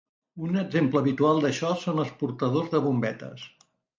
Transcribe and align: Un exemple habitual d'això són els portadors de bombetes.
Un 0.45 0.55
exemple 0.61 1.01
habitual 1.01 1.41
d'això 1.43 1.69
són 1.83 2.03
els 2.05 2.15
portadors 2.23 2.73
de 2.75 2.83
bombetes. 2.89 3.47